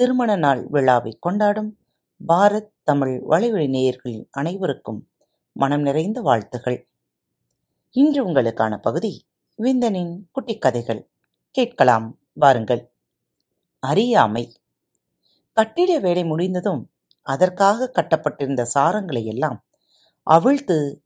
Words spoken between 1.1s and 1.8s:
கொண்டாடும்